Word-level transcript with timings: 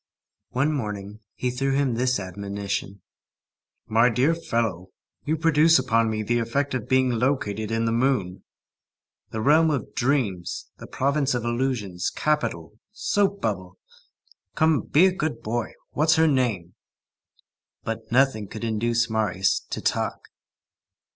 One 0.49 0.73
morning, 0.73 1.19
he 1.35 1.51
threw 1.51 1.75
him 1.75 1.93
this 1.93 2.19
admonition:— 2.19 3.03
"My 3.85 4.09
dear 4.09 4.33
fellow, 4.33 4.87
you 5.25 5.37
produce 5.37 5.77
upon 5.77 6.09
me 6.09 6.23
the 6.23 6.39
effect 6.39 6.73
of 6.73 6.89
being 6.89 7.11
located 7.11 7.69
in 7.69 7.85
the 7.85 7.91
moon, 7.91 8.43
the 9.29 9.41
realm 9.41 9.69
of 9.69 9.93
dreams, 9.93 10.71
the 10.79 10.87
province 10.87 11.35
of 11.35 11.45
illusions, 11.45 12.09
capital, 12.09 12.79
soap 12.91 13.41
bubble. 13.43 13.77
Come, 14.55 14.81
be 14.81 15.05
a 15.05 15.11
good 15.11 15.43
boy, 15.43 15.73
what's 15.91 16.15
her 16.15 16.27
name?" 16.27 16.73
But 17.83 18.11
nothing 18.11 18.47
could 18.47 18.63
induce 18.63 19.07
Marius 19.07 19.59
"to 19.69 19.81
talk." 19.81 20.29